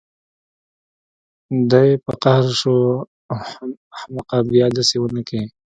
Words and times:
دى 1.71 1.89
په 2.03 2.13
قهر 2.23 2.45
شو 2.59 2.75
حم 3.49 3.69
احمقه 3.95 4.37
بيا 4.49 4.65
دسې 4.75 4.97
ونکې. 4.99 5.41